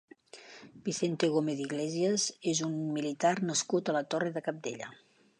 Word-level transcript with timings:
Vicente 0.85 1.27
Gómez 1.33 1.59
Iglesias 1.65 2.25
és 2.53 2.61
un 2.69 2.73
militar 2.95 3.33
nascut 3.51 3.91
a 3.91 3.95
la 3.99 4.03
Torre 4.15 4.33
de 4.39 4.43
Cabdella. 4.49 4.91